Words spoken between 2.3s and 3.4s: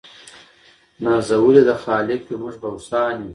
موږ غوثان یو